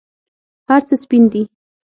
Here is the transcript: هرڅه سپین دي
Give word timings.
هرڅه 0.69 0.95
سپین 1.03 1.23
دي 1.31 1.41